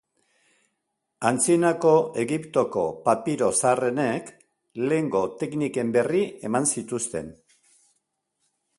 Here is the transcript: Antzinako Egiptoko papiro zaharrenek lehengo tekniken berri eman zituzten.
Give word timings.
Antzinako 1.31 1.91
Egiptoko 2.23 2.87
papiro 3.09 3.51
zaharrenek 3.61 4.33
lehengo 4.89 5.25
tekniken 5.45 5.95
berri 5.99 6.27
eman 6.51 6.71
zituzten. 6.75 7.35